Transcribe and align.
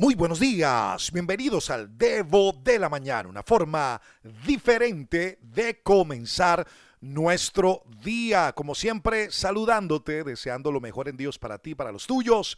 Muy 0.00 0.14
buenos 0.14 0.40
días, 0.40 1.12
bienvenidos 1.12 1.68
al 1.68 1.98
Devo 1.98 2.54
de 2.54 2.78
la 2.78 2.88
Mañana, 2.88 3.28
una 3.28 3.42
forma 3.42 4.00
diferente 4.46 5.38
de 5.42 5.82
comenzar 5.82 6.66
nuestro 7.02 7.82
día. 8.02 8.54
Como 8.54 8.74
siempre, 8.74 9.30
saludándote, 9.30 10.24
deseando 10.24 10.72
lo 10.72 10.80
mejor 10.80 11.08
en 11.08 11.18
Dios 11.18 11.38
para 11.38 11.58
ti, 11.58 11.74
para 11.74 11.92
los 11.92 12.06
tuyos. 12.06 12.56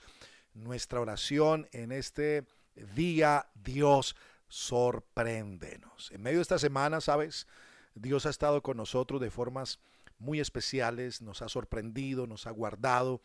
Nuestra 0.54 1.00
oración 1.00 1.68
en 1.72 1.90
este 1.90 2.46
día, 2.94 3.48
Dios, 3.56 4.14
sorpréndenos. 4.46 6.12
En 6.12 6.22
medio 6.22 6.38
de 6.38 6.42
esta 6.42 6.60
semana, 6.60 7.00
¿sabes? 7.00 7.48
Dios 7.96 8.24
ha 8.24 8.30
estado 8.30 8.62
con 8.62 8.76
nosotros 8.76 9.20
de 9.20 9.32
formas 9.32 9.80
muy 10.20 10.38
especiales, 10.38 11.20
nos 11.20 11.42
ha 11.42 11.48
sorprendido, 11.48 12.28
nos 12.28 12.46
ha 12.46 12.52
guardado, 12.52 13.20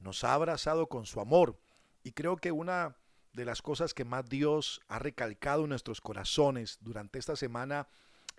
nos 0.00 0.22
ha 0.22 0.34
abrazado 0.34 0.86
con 0.86 1.06
su 1.06 1.18
amor. 1.18 1.58
Y 2.02 2.12
creo 2.12 2.36
que 2.36 2.52
una 2.52 2.98
de 3.34 3.44
las 3.44 3.60
cosas 3.60 3.92
que 3.92 4.04
más 4.04 4.28
Dios 4.28 4.80
ha 4.88 4.98
recalcado 4.98 5.64
en 5.64 5.70
nuestros 5.70 6.00
corazones 6.00 6.78
durante 6.80 7.18
esta 7.18 7.36
semana 7.36 7.88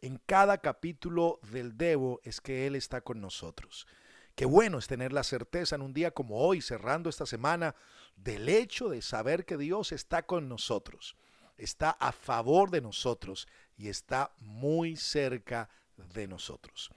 en 0.01 0.21
cada 0.25 0.57
capítulo 0.59 1.39
del 1.51 1.77
Devo 1.77 2.19
es 2.23 2.41
que 2.41 2.67
Él 2.67 2.75
está 2.75 3.01
con 3.01 3.21
nosotros. 3.21 3.87
Qué 4.35 4.45
bueno 4.45 4.77
es 4.77 4.87
tener 4.87 5.13
la 5.13 5.23
certeza 5.23 5.75
en 5.75 5.81
un 5.81 5.93
día 5.93 6.11
como 6.11 6.37
hoy, 6.37 6.61
cerrando 6.61 7.09
esta 7.09 7.25
semana, 7.25 7.75
del 8.15 8.49
hecho 8.49 8.89
de 8.89 9.01
saber 9.01 9.45
que 9.45 9.57
Dios 9.57 9.91
está 9.91 10.25
con 10.25 10.49
nosotros, 10.49 11.15
está 11.57 11.91
a 11.91 12.11
favor 12.11 12.69
de 12.69 12.81
nosotros 12.81 13.47
y 13.77 13.87
está 13.87 14.31
muy 14.39 14.97
cerca 14.97 15.69
de 16.13 16.27
nosotros. 16.27 16.91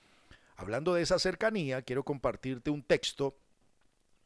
Hablando 0.56 0.94
de 0.94 1.02
esa 1.02 1.20
cercanía, 1.20 1.82
quiero 1.82 2.04
compartirte 2.04 2.70
un 2.70 2.82
texto 2.82 3.38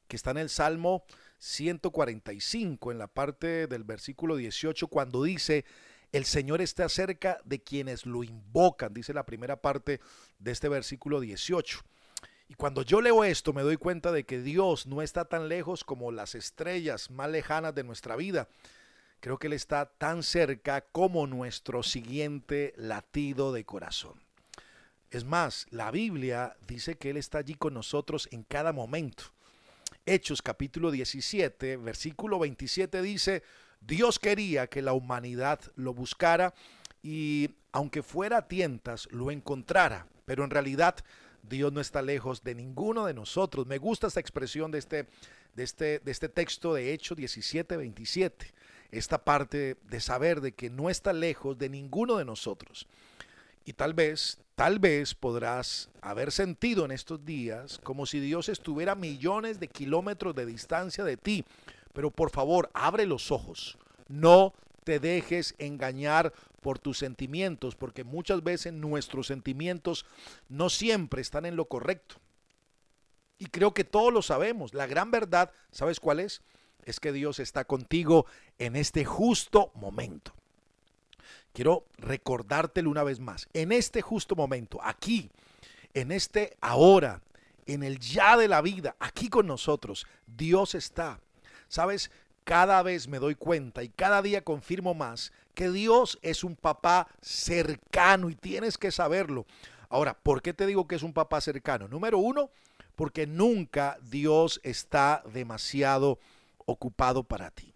que 0.08 0.16
está 0.16 0.30
en 0.30 0.38
el 0.38 0.48
Salmo 0.48 1.04
145, 1.42 2.92
en 2.92 2.98
la 2.98 3.08
parte 3.08 3.66
del 3.66 3.82
versículo 3.82 4.36
18, 4.36 4.86
cuando 4.86 5.24
dice, 5.24 5.64
el 6.12 6.24
Señor 6.24 6.60
está 6.60 6.88
cerca 6.88 7.38
de 7.44 7.60
quienes 7.60 8.06
lo 8.06 8.22
invocan, 8.22 8.94
dice 8.94 9.12
la 9.12 9.26
primera 9.26 9.60
parte 9.60 10.00
de 10.38 10.52
este 10.52 10.68
versículo 10.68 11.18
18. 11.18 11.80
Y 12.46 12.54
cuando 12.54 12.82
yo 12.82 13.00
leo 13.00 13.24
esto 13.24 13.52
me 13.52 13.62
doy 13.62 13.76
cuenta 13.76 14.12
de 14.12 14.24
que 14.24 14.40
Dios 14.40 14.86
no 14.86 15.02
está 15.02 15.24
tan 15.24 15.48
lejos 15.48 15.82
como 15.82 16.12
las 16.12 16.36
estrellas 16.36 17.10
más 17.10 17.28
lejanas 17.28 17.74
de 17.74 17.82
nuestra 17.82 18.14
vida. 18.14 18.48
Creo 19.18 19.38
que 19.38 19.48
Él 19.48 19.52
está 19.52 19.86
tan 19.86 20.22
cerca 20.22 20.82
como 20.92 21.26
nuestro 21.26 21.82
siguiente 21.82 22.72
latido 22.76 23.52
de 23.52 23.64
corazón. 23.64 24.14
Es 25.10 25.24
más, 25.24 25.66
la 25.70 25.90
Biblia 25.90 26.56
dice 26.68 26.96
que 26.96 27.10
Él 27.10 27.16
está 27.16 27.38
allí 27.38 27.54
con 27.54 27.74
nosotros 27.74 28.28
en 28.30 28.44
cada 28.44 28.72
momento. 28.72 29.24
Hechos 30.04 30.42
capítulo 30.42 30.90
17, 30.90 31.76
versículo 31.76 32.40
27 32.40 33.02
dice, 33.02 33.44
Dios 33.80 34.18
quería 34.18 34.66
que 34.66 34.82
la 34.82 34.94
humanidad 34.94 35.60
lo 35.76 35.94
buscara 35.94 36.54
y 37.02 37.50
aunque 37.70 38.02
fuera 38.02 38.38
a 38.38 38.48
tientas, 38.48 39.08
lo 39.12 39.30
encontrara, 39.30 40.08
pero 40.24 40.42
en 40.42 40.50
realidad 40.50 40.96
Dios 41.42 41.72
no 41.72 41.80
está 41.80 42.02
lejos 42.02 42.42
de 42.42 42.56
ninguno 42.56 43.06
de 43.06 43.14
nosotros. 43.14 43.66
Me 43.66 43.78
gusta 43.78 44.08
esta 44.08 44.18
expresión 44.18 44.72
de 44.72 44.78
este, 44.78 45.06
de 45.54 45.62
este, 45.62 46.00
de 46.00 46.10
este 46.10 46.28
texto 46.28 46.74
de 46.74 46.92
Hechos 46.92 47.16
17, 47.16 47.76
27, 47.76 48.54
esta 48.90 49.24
parte 49.24 49.76
de 49.88 50.00
saber 50.00 50.40
de 50.40 50.52
que 50.52 50.68
no 50.68 50.90
está 50.90 51.12
lejos 51.12 51.58
de 51.58 51.68
ninguno 51.68 52.16
de 52.16 52.24
nosotros. 52.24 52.88
Y 53.64 53.74
tal 53.74 53.94
vez, 53.94 54.38
tal 54.54 54.78
vez 54.78 55.14
podrás 55.14 55.88
haber 56.00 56.32
sentido 56.32 56.84
en 56.84 56.90
estos 56.90 57.24
días 57.24 57.78
como 57.82 58.06
si 58.06 58.20
Dios 58.20 58.48
estuviera 58.48 58.94
millones 58.94 59.60
de 59.60 59.68
kilómetros 59.68 60.34
de 60.34 60.46
distancia 60.46 61.04
de 61.04 61.16
ti. 61.16 61.44
Pero 61.92 62.10
por 62.10 62.30
favor, 62.30 62.70
abre 62.74 63.06
los 63.06 63.30
ojos. 63.30 63.78
No 64.08 64.52
te 64.84 64.98
dejes 64.98 65.54
engañar 65.58 66.32
por 66.60 66.78
tus 66.78 66.98
sentimientos, 66.98 67.74
porque 67.74 68.04
muchas 68.04 68.42
veces 68.42 68.72
nuestros 68.72 69.26
sentimientos 69.26 70.06
no 70.48 70.70
siempre 70.70 71.20
están 71.20 71.44
en 71.44 71.56
lo 71.56 71.66
correcto. 71.66 72.16
Y 73.38 73.46
creo 73.46 73.74
que 73.74 73.84
todos 73.84 74.12
lo 74.12 74.22
sabemos. 74.22 74.72
La 74.72 74.86
gran 74.86 75.10
verdad, 75.10 75.50
¿sabes 75.72 75.98
cuál 75.98 76.20
es? 76.20 76.42
Es 76.84 77.00
que 77.00 77.12
Dios 77.12 77.38
está 77.40 77.64
contigo 77.64 78.26
en 78.58 78.76
este 78.76 79.04
justo 79.04 79.72
momento. 79.74 80.32
Quiero 81.52 81.84
recordártelo 81.98 82.90
una 82.90 83.04
vez 83.04 83.20
más. 83.20 83.48
En 83.52 83.72
este 83.72 84.00
justo 84.02 84.34
momento, 84.34 84.80
aquí, 84.82 85.30
en 85.94 86.12
este 86.12 86.56
ahora, 86.60 87.20
en 87.66 87.82
el 87.82 87.98
ya 87.98 88.36
de 88.36 88.48
la 88.48 88.62
vida, 88.62 88.96
aquí 88.98 89.28
con 89.28 89.46
nosotros, 89.46 90.06
Dios 90.26 90.74
está. 90.74 91.20
Sabes, 91.68 92.10
cada 92.44 92.82
vez 92.82 93.06
me 93.08 93.18
doy 93.18 93.34
cuenta 93.34 93.82
y 93.82 93.88
cada 93.88 94.22
día 94.22 94.42
confirmo 94.42 94.94
más 94.94 95.32
que 95.54 95.70
Dios 95.70 96.18
es 96.22 96.44
un 96.44 96.56
papá 96.56 97.08
cercano 97.20 98.30
y 98.30 98.34
tienes 98.34 98.78
que 98.78 98.90
saberlo. 98.90 99.46
Ahora, 99.88 100.14
¿por 100.14 100.40
qué 100.40 100.54
te 100.54 100.66
digo 100.66 100.88
que 100.88 100.96
es 100.96 101.02
un 101.02 101.12
papá 101.12 101.40
cercano? 101.40 101.86
Número 101.86 102.18
uno, 102.18 102.50
porque 102.96 103.26
nunca 103.26 103.98
Dios 104.02 104.60
está 104.64 105.22
demasiado 105.32 106.18
ocupado 106.64 107.24
para 107.24 107.50
ti. 107.50 107.74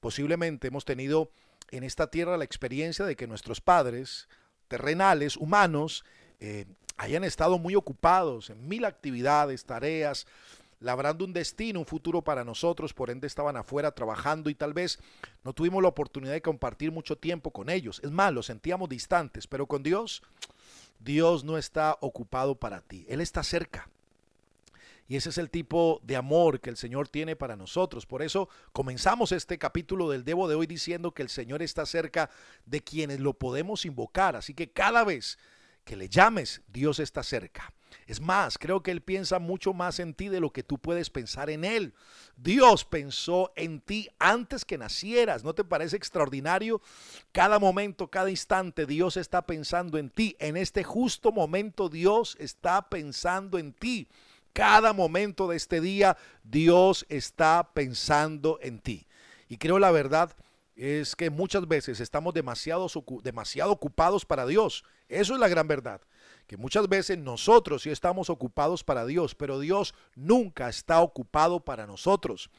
Posiblemente 0.00 0.68
hemos 0.68 0.84
tenido 0.84 1.30
en 1.70 1.84
esta 1.84 2.10
tierra 2.10 2.36
la 2.36 2.44
experiencia 2.44 3.04
de 3.04 3.16
que 3.16 3.26
nuestros 3.26 3.60
padres 3.60 4.28
terrenales, 4.68 5.36
humanos, 5.36 6.04
eh, 6.40 6.66
hayan 6.96 7.24
estado 7.24 7.58
muy 7.58 7.74
ocupados 7.74 8.50
en 8.50 8.68
mil 8.68 8.84
actividades, 8.84 9.64
tareas, 9.64 10.26
labrando 10.80 11.24
un 11.24 11.32
destino, 11.32 11.80
un 11.80 11.86
futuro 11.86 12.22
para 12.22 12.44
nosotros, 12.44 12.94
por 12.94 13.10
ende 13.10 13.26
estaban 13.26 13.56
afuera 13.56 13.92
trabajando 13.92 14.50
y 14.50 14.54
tal 14.54 14.74
vez 14.74 14.98
no 15.44 15.52
tuvimos 15.52 15.82
la 15.82 15.88
oportunidad 15.88 16.32
de 16.32 16.42
compartir 16.42 16.92
mucho 16.92 17.16
tiempo 17.16 17.50
con 17.50 17.70
ellos. 17.70 18.00
Es 18.04 18.10
más, 18.10 18.32
los 18.32 18.46
sentíamos 18.46 18.88
distantes, 18.88 19.46
pero 19.46 19.66
con 19.66 19.82
Dios, 19.82 20.22
Dios 21.00 21.44
no 21.44 21.58
está 21.58 21.96
ocupado 22.00 22.56
para 22.56 22.80
ti, 22.80 23.06
Él 23.08 23.20
está 23.20 23.42
cerca. 23.42 23.88
Y 25.08 25.16
ese 25.16 25.30
es 25.30 25.38
el 25.38 25.48
tipo 25.48 26.00
de 26.04 26.16
amor 26.16 26.60
que 26.60 26.68
el 26.68 26.76
Señor 26.76 27.08
tiene 27.08 27.34
para 27.34 27.56
nosotros. 27.56 28.04
Por 28.04 28.22
eso 28.22 28.50
comenzamos 28.72 29.32
este 29.32 29.58
capítulo 29.58 30.10
del 30.10 30.22
Debo 30.22 30.48
de 30.48 30.54
hoy 30.54 30.66
diciendo 30.66 31.12
que 31.12 31.22
el 31.22 31.30
Señor 31.30 31.62
está 31.62 31.86
cerca 31.86 32.28
de 32.66 32.82
quienes 32.82 33.18
lo 33.18 33.32
podemos 33.32 33.86
invocar. 33.86 34.36
Así 34.36 34.52
que 34.52 34.70
cada 34.70 35.04
vez 35.04 35.38
que 35.84 35.96
le 35.96 36.10
llames, 36.10 36.60
Dios 36.68 36.98
está 36.98 37.22
cerca. 37.22 37.72
Es 38.06 38.20
más, 38.20 38.58
creo 38.58 38.82
que 38.82 38.90
Él 38.90 39.00
piensa 39.00 39.38
mucho 39.38 39.72
más 39.72 39.98
en 39.98 40.12
ti 40.12 40.28
de 40.28 40.40
lo 40.40 40.52
que 40.52 40.62
tú 40.62 40.76
puedes 40.76 41.08
pensar 41.08 41.48
en 41.48 41.64
Él. 41.64 41.94
Dios 42.36 42.84
pensó 42.84 43.54
en 43.56 43.80
ti 43.80 44.10
antes 44.18 44.66
que 44.66 44.76
nacieras. 44.76 45.42
¿No 45.42 45.54
te 45.54 45.64
parece 45.64 45.96
extraordinario? 45.96 46.82
Cada 47.32 47.58
momento, 47.58 48.08
cada 48.08 48.28
instante, 48.28 48.84
Dios 48.84 49.16
está 49.16 49.46
pensando 49.46 49.96
en 49.96 50.10
ti. 50.10 50.36
En 50.38 50.58
este 50.58 50.84
justo 50.84 51.32
momento, 51.32 51.88
Dios 51.88 52.36
está 52.38 52.90
pensando 52.90 53.58
en 53.58 53.72
ti 53.72 54.08
cada 54.52 54.92
momento 54.92 55.48
de 55.48 55.56
este 55.56 55.80
día 55.80 56.16
Dios 56.42 57.06
está 57.08 57.70
pensando 57.74 58.58
en 58.62 58.80
ti. 58.80 59.06
Y 59.48 59.56
creo 59.56 59.78
la 59.78 59.90
verdad 59.90 60.34
es 60.76 61.16
que 61.16 61.30
muchas 61.30 61.66
veces 61.66 62.00
estamos 62.00 62.34
demasiado, 62.34 62.86
demasiado 63.22 63.72
ocupados 63.72 64.24
para 64.24 64.46
Dios. 64.46 64.84
Eso 65.08 65.34
es 65.34 65.40
la 65.40 65.48
gran 65.48 65.66
verdad. 65.66 66.00
Que 66.46 66.56
muchas 66.56 66.88
veces 66.88 67.18
nosotros 67.18 67.82
sí 67.82 67.90
estamos 67.90 68.30
ocupados 68.30 68.84
para 68.84 69.04
Dios, 69.04 69.34
pero 69.34 69.58
Dios 69.58 69.94
nunca 70.14 70.68
está 70.68 71.00
ocupado 71.00 71.60
para 71.60 71.86
nosotros. 71.86 72.50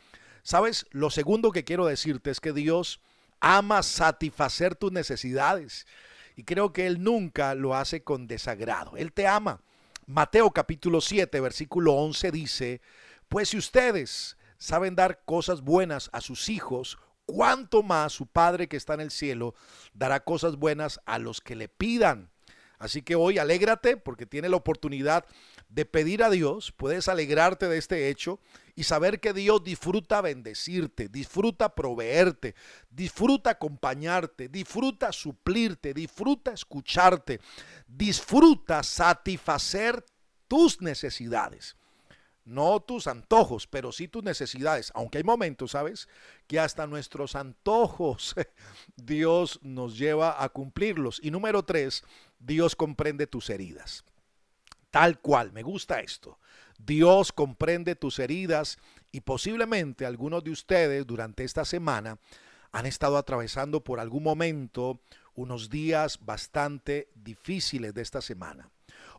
¿Sabes? 0.43 0.85
Lo 0.91 1.09
segundo 1.09 1.51
que 1.51 1.63
quiero 1.63 1.85
decirte 1.85 2.29
es 2.29 2.39
que 2.39 2.53
Dios 2.53 2.99
ama 3.39 3.83
satisfacer 3.83 4.75
tus 4.75 4.91
necesidades. 4.91 5.87
Y 6.35 6.43
creo 6.43 6.73
que 6.73 6.87
Él 6.87 7.03
nunca 7.03 7.55
lo 7.55 7.75
hace 7.75 8.03
con 8.03 8.27
desagrado. 8.27 8.95
Él 8.97 9.11
te 9.13 9.27
ama. 9.27 9.61
Mateo 10.09 10.49
capítulo 10.49 11.01
7, 11.01 11.39
versículo 11.39 11.93
11 11.93 12.31
dice, 12.31 12.81
pues 13.27 13.49
si 13.49 13.57
ustedes 13.57 14.37
saben 14.57 14.95
dar 14.95 15.21
cosas 15.23 15.61
buenas 15.61 16.09
a 16.13 16.19
sus 16.19 16.49
hijos, 16.49 16.97
cuánto 17.27 17.83
más 17.83 18.11
su 18.11 18.25
Padre 18.25 18.67
que 18.67 18.75
está 18.75 18.95
en 18.95 19.01
el 19.01 19.11
cielo 19.11 19.53
dará 19.93 20.21
cosas 20.21 20.55
buenas 20.55 20.99
a 21.05 21.19
los 21.19 21.41
que 21.41 21.55
le 21.55 21.69
pidan. 21.69 22.31
Así 22.79 23.03
que 23.03 23.13
hoy 23.13 23.37
alégrate 23.37 23.97
porque 23.97 24.25
tiene 24.25 24.49
la 24.49 24.55
oportunidad 24.55 25.25
de 25.69 25.85
pedir 25.85 26.23
a 26.23 26.31
Dios, 26.31 26.71
puedes 26.71 27.07
alegrarte 27.07 27.67
de 27.67 27.77
este 27.77 28.09
hecho 28.09 28.39
y 28.75 28.83
saber 28.83 29.19
que 29.19 29.33
Dios 29.33 29.63
disfruta 29.63 30.19
bendecirte, 30.19 31.07
disfruta 31.09 31.75
proveerte, 31.75 32.55
disfruta 32.89 33.51
acompañarte, 33.51 34.49
disfruta 34.49 35.11
suplirte, 35.11 35.93
disfruta 35.93 36.51
escucharte, 36.51 37.39
disfruta 37.87 38.81
satisfacer 38.81 40.03
tus 40.47 40.81
necesidades. 40.81 41.75
No 42.45 42.79
tus 42.79 43.05
antojos, 43.05 43.67
pero 43.67 43.91
sí 43.91 44.07
tus 44.07 44.23
necesidades. 44.23 44.91
Aunque 44.95 45.19
hay 45.19 45.23
momentos, 45.23 45.71
¿sabes? 45.71 46.07
Que 46.47 46.59
hasta 46.59 46.87
nuestros 46.87 47.35
antojos 47.35 48.33
Dios 48.95 49.59
nos 49.61 49.99
lleva 49.99 50.43
a 50.43 50.49
cumplirlos. 50.49 51.19
Y 51.21 51.29
número 51.29 51.61
tres, 51.61 52.03
Dios 52.39 52.75
comprende 52.75 53.27
tus 53.27 53.51
heridas 53.51 54.03
tal 54.91 55.19
cual. 55.19 55.51
Me 55.51 55.63
gusta 55.63 55.99
esto. 55.99 56.39
Dios 56.77 57.31
comprende 57.31 57.95
tus 57.95 58.19
heridas 58.19 58.77
y 59.11 59.21
posiblemente 59.21 60.05
algunos 60.05 60.43
de 60.43 60.51
ustedes 60.51 61.05
durante 61.05 61.43
esta 61.43 61.65
semana 61.65 62.17
han 62.71 62.85
estado 62.85 63.17
atravesando 63.17 63.83
por 63.83 63.99
algún 63.99 64.23
momento 64.23 65.01
unos 65.33 65.69
días 65.69 66.19
bastante 66.25 67.09
difíciles 67.15 67.93
de 67.93 68.01
esta 68.01 68.21
semana. 68.21 68.69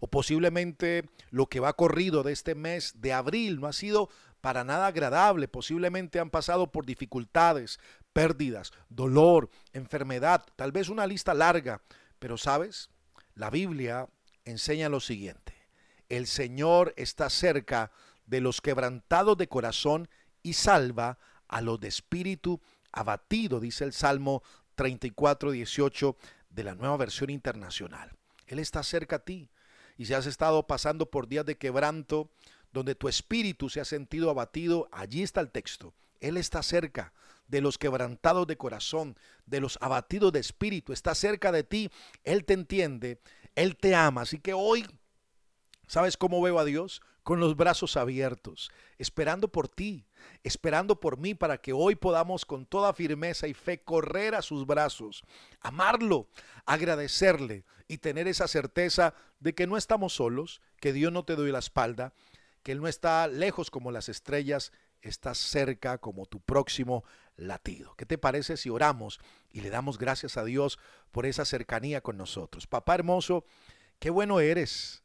O 0.00 0.08
posiblemente 0.08 1.08
lo 1.30 1.46
que 1.46 1.60
va 1.60 1.74
corrido 1.74 2.22
de 2.22 2.32
este 2.32 2.54
mes 2.54 3.00
de 3.00 3.12
abril 3.12 3.60
no 3.60 3.66
ha 3.66 3.72
sido 3.72 4.08
para 4.40 4.64
nada 4.64 4.86
agradable. 4.86 5.48
Posiblemente 5.48 6.20
han 6.20 6.30
pasado 6.30 6.70
por 6.72 6.86
dificultades, 6.86 7.78
pérdidas, 8.12 8.72
dolor, 8.88 9.50
enfermedad, 9.72 10.44
tal 10.56 10.72
vez 10.72 10.88
una 10.88 11.06
lista 11.06 11.34
larga. 11.34 11.82
Pero 12.18 12.38
sabes, 12.38 12.90
la 13.34 13.50
Biblia 13.50 14.08
enseña 14.44 14.88
lo 14.88 15.00
siguiente. 15.00 15.59
El 16.10 16.26
Señor 16.26 16.92
está 16.96 17.30
cerca 17.30 17.90
de 18.26 18.42
los 18.42 18.60
quebrantados 18.60 19.38
de 19.38 19.48
corazón 19.48 20.08
y 20.42 20.52
salva 20.52 21.18
a 21.48 21.62
los 21.62 21.80
de 21.80 21.88
espíritu 21.88 22.60
abatido, 22.92 23.60
dice 23.60 23.84
el 23.84 23.92
Salmo 23.92 24.42
34, 24.74 25.52
18 25.52 26.16
de 26.50 26.64
la 26.64 26.74
nueva 26.74 26.96
versión 26.96 27.30
internacional. 27.30 28.12
Él 28.46 28.58
está 28.58 28.82
cerca 28.82 29.16
a 29.16 29.24
ti. 29.24 29.50
Y 29.96 30.06
si 30.06 30.14
has 30.14 30.26
estado 30.26 30.66
pasando 30.66 31.10
por 31.10 31.28
días 31.28 31.46
de 31.46 31.56
quebranto, 31.56 32.30
donde 32.72 32.94
tu 32.94 33.08
espíritu 33.08 33.68
se 33.68 33.80
ha 33.80 33.84
sentido 33.84 34.30
abatido, 34.30 34.88
allí 34.92 35.22
está 35.22 35.40
el 35.40 35.50
texto. 35.50 35.94
Él 36.20 36.36
está 36.36 36.62
cerca 36.62 37.12
de 37.46 37.60
los 37.60 37.78
quebrantados 37.78 38.46
de 38.46 38.56
corazón, 38.56 39.16
de 39.46 39.60
los 39.60 39.78
abatidos 39.80 40.32
de 40.32 40.40
espíritu. 40.40 40.92
Está 40.92 41.14
cerca 41.14 41.52
de 41.52 41.64
ti. 41.64 41.90
Él 42.24 42.44
te 42.44 42.54
entiende. 42.54 43.20
Él 43.54 43.76
te 43.76 43.94
ama. 43.94 44.22
Así 44.22 44.38
que 44.38 44.54
hoy, 44.54 44.86
¿sabes 45.90 46.16
cómo 46.16 46.40
veo 46.40 46.60
a 46.60 46.64
Dios? 46.64 47.02
Con 47.24 47.40
los 47.40 47.56
brazos 47.56 47.96
abiertos, 47.96 48.70
esperando 48.96 49.48
por 49.48 49.68
ti, 49.68 50.06
esperando 50.44 51.00
por 51.00 51.18
mí 51.18 51.34
para 51.34 51.58
que 51.58 51.72
hoy 51.72 51.96
podamos 51.96 52.46
con 52.46 52.64
toda 52.64 52.94
firmeza 52.94 53.48
y 53.48 53.54
fe 53.54 53.82
correr 53.82 54.36
a 54.36 54.42
sus 54.42 54.66
brazos, 54.66 55.24
amarlo, 55.60 56.28
agradecerle 56.64 57.64
y 57.88 57.98
tener 57.98 58.28
esa 58.28 58.46
certeza 58.46 59.14
de 59.40 59.52
que 59.52 59.66
no 59.66 59.76
estamos 59.76 60.14
solos, 60.14 60.62
que 60.80 60.92
Dios 60.92 61.12
no 61.12 61.24
te 61.24 61.34
doy 61.34 61.50
la 61.50 61.58
espalda, 61.58 62.14
que 62.62 62.70
Él 62.70 62.80
no 62.80 62.86
está 62.86 63.26
lejos 63.26 63.68
como 63.68 63.90
las 63.90 64.08
estrellas, 64.08 64.70
está 65.02 65.34
cerca 65.34 65.98
como 65.98 66.24
tu 66.24 66.38
próximo 66.38 67.02
latido. 67.34 67.96
¿Qué 67.96 68.06
te 68.06 68.16
parece 68.16 68.56
si 68.56 68.70
oramos 68.70 69.18
y 69.50 69.60
le 69.60 69.70
damos 69.70 69.98
gracias 69.98 70.36
a 70.36 70.44
Dios 70.44 70.78
por 71.10 71.26
esa 71.26 71.44
cercanía 71.44 72.00
con 72.00 72.16
nosotros? 72.16 72.68
Papá 72.68 72.94
hermoso, 72.94 73.44
qué 73.98 74.10
bueno 74.10 74.38
eres. 74.38 75.02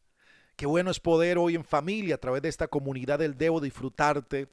Qué 0.56 0.66
bueno 0.66 0.90
es 0.90 1.00
poder 1.00 1.38
hoy 1.38 1.56
en 1.56 1.66
familia, 1.66 2.16
a 2.16 2.20
través 2.20 2.42
de 2.42 2.50
esta 2.50 2.68
comunidad 2.68 3.20
del 3.20 3.38
Debo, 3.38 3.60
disfrutarte. 3.60 4.48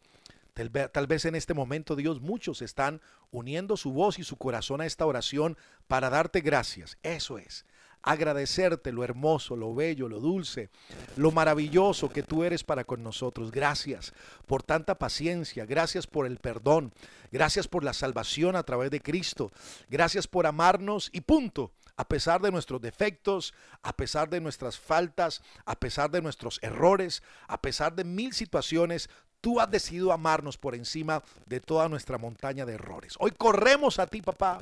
Tal 0.93 1.07
vez 1.07 1.25
en 1.25 1.35
este 1.35 1.55
momento, 1.55 1.97
Dios, 1.97 2.21
muchos 2.21 2.61
están 2.61 3.01
uniendo 3.31 3.77
su 3.77 3.93
voz 3.93 4.19
y 4.19 4.25
su 4.25 4.37
corazón 4.37 4.81
a 4.81 4.87
esta 4.87 5.07
oración 5.07 5.57
para 5.87 6.11
darte 6.11 6.41
gracias. 6.41 6.99
Eso 7.03 7.39
es 7.39 7.65
agradecerte 8.03 8.93
lo 8.93 9.05
hermoso, 9.05 9.57
lo 9.57 9.75
bello, 9.75 10.09
lo 10.09 10.21
dulce, 10.21 10.71
lo 11.17 11.31
maravilloso 11.31 12.09
que 12.11 12.23
tú 12.23 12.45
eres 12.45 12.65
para 12.65 12.85
con 12.85 13.03
nosotros. 13.03 13.51
Gracias 13.51 14.13
por 14.47 14.63
tanta 14.63 14.97
paciencia, 14.97 15.65
gracias 15.67 16.07
por 16.07 16.27
el 16.27 16.39
perdón, 16.39 16.93
gracias 17.31 17.69
por 17.69 17.85
la 17.85 17.93
salvación 17.93 18.57
a 18.57 18.65
través 18.65 18.91
de 18.91 19.01
Cristo, 19.01 19.53
gracias 19.89 20.27
por 20.27 20.47
amarnos 20.47 21.11
y 21.13 21.21
punto. 21.21 21.71
A 21.97 22.09
pesar 22.09 22.41
de 22.41 22.51
nuestros 22.51 22.81
defectos, 22.81 23.55
a 23.83 23.93
pesar 23.95 24.29
de 24.31 24.41
nuestras 24.41 24.79
faltas, 24.79 25.43
a 25.65 25.79
pesar 25.79 26.11
de 26.11 26.23
nuestros 26.23 26.59
errores, 26.63 27.23
a 27.49 27.61
pesar 27.61 27.95
de 27.95 28.05
mil 28.05 28.33
situaciones, 28.33 29.11
tú 29.41 29.61
has 29.61 29.71
decidido 29.71 30.13
amarnos 30.13 30.57
por 30.57 30.75
encima 30.75 31.23
de 31.47 31.61
toda 31.61 31.89
nuestra 31.89 32.17
montaña 32.17 32.65
de 32.65 32.75
errores. 32.75 33.15
Hoy 33.19 33.33
corremos 33.33 33.99
a 33.99 34.07
ti, 34.07 34.23
papá, 34.23 34.61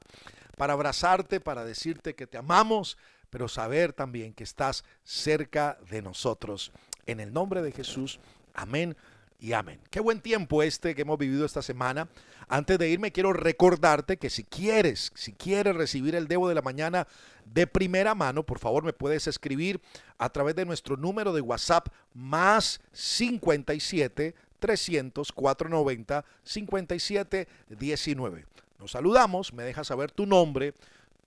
para 0.56 0.72
abrazarte, 0.72 1.40
para 1.40 1.64
decirte 1.64 2.14
que 2.14 2.26
te 2.26 2.38
amamos, 2.38 2.98
pero 3.30 3.48
saber 3.48 3.92
también 3.92 4.34
que 4.34 4.44
estás 4.44 4.84
cerca 5.04 5.78
de 5.88 6.02
nosotros. 6.02 6.72
En 7.06 7.20
el 7.20 7.32
nombre 7.32 7.62
de 7.62 7.72
Jesús, 7.72 8.18
amén 8.54 8.96
y 9.40 9.54
amén. 9.54 9.80
Qué 9.90 10.00
buen 10.00 10.20
tiempo 10.20 10.62
este 10.62 10.94
que 10.94 11.02
hemos 11.02 11.18
vivido 11.18 11.46
esta 11.46 11.62
semana. 11.62 12.08
Antes 12.48 12.78
de 12.78 12.90
irme 12.90 13.10
quiero 13.10 13.32
recordarte 13.32 14.18
que 14.18 14.28
si 14.28 14.44
quieres, 14.44 15.12
si 15.14 15.32
quieres 15.32 15.74
recibir 15.74 16.14
el 16.14 16.28
Debo 16.28 16.48
de 16.48 16.54
la 16.54 16.62
mañana 16.62 17.08
de 17.46 17.66
primera 17.66 18.14
mano, 18.14 18.44
por 18.44 18.58
favor 18.58 18.84
me 18.84 18.92
puedes 18.92 19.26
escribir 19.26 19.80
a 20.18 20.28
través 20.28 20.54
de 20.56 20.66
nuestro 20.66 20.96
número 20.96 21.32
de 21.32 21.40
WhatsApp 21.40 21.88
más 22.12 22.80
57 22.92 24.34
300 24.58 25.32
490 25.32 26.24
57 26.44 27.48
19. 27.70 28.46
Nos 28.78 28.92
saludamos, 28.92 29.52
me 29.52 29.62
dejas 29.62 29.86
saber 29.86 30.10
tu 30.10 30.26
nombre, 30.26 30.74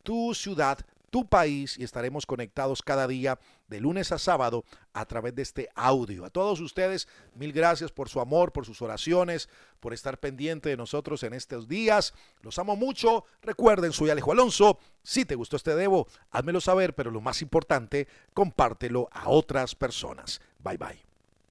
tu 0.04 0.34
ciudad, 0.36 0.78
tu 1.10 1.26
país 1.28 1.78
y 1.78 1.84
estaremos 1.84 2.26
conectados 2.26 2.82
cada 2.82 3.08
día 3.08 3.40
de 3.74 3.82
lunes 3.82 4.12
a 4.12 4.20
sábado 4.20 4.66
a 4.94 5.04
través 5.06 5.34
de 5.34 5.42
este 5.42 5.68
audio. 5.74 6.26
A 6.26 6.30
todos 6.30 6.62
ustedes, 6.62 7.08
mil 7.34 7.52
gracias 7.52 7.92
por 7.92 8.08
su 8.08 8.20
amor, 8.20 8.52
por 8.52 8.68
sus 8.68 8.84
oraciones, 8.84 9.50
por 9.80 9.94
estar 9.94 10.20
pendiente 10.20 10.70
de 10.70 10.78
nosotros 10.78 11.24
en 11.24 11.34
estos 11.34 11.68
días. 11.68 12.14
Los 12.42 12.60
amo 12.60 12.76
mucho. 12.76 13.26
Recuerden, 13.42 13.92
soy 13.92 14.12
Alejo 14.12 14.32
Alonso. 14.32 14.78
Si 15.02 15.26
te 15.26 15.34
gustó 15.34 15.56
este 15.56 15.76
debo, 15.76 16.08
házmelo 16.30 16.62
saber, 16.62 16.94
pero 16.94 17.10
lo 17.10 17.20
más 17.20 17.42
importante, 17.42 18.08
compártelo 18.36 19.10
a 19.12 19.30
otras 19.30 19.74
personas. 19.74 20.40
Bye 20.60 20.78
bye. 20.78 21.13